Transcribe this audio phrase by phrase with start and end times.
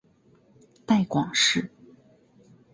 [0.87, 1.69] 带广市